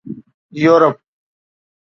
Europe 0.61 0.97